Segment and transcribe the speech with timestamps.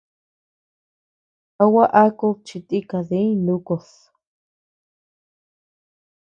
[1.63, 3.85] ¿A gua akud chi tika diñ nukud?